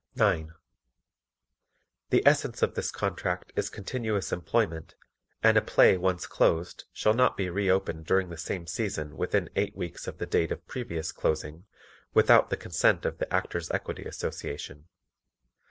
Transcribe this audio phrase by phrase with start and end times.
[0.15, 0.53] 9.
[2.09, 4.95] The essence of this contract is continuous employment
[5.43, 9.51] and a play once closed shall not be re opened during the same season within
[9.55, 11.65] eight weeks of the date of previous closing,
[12.15, 14.87] without the consent of the Actors' Equity Association.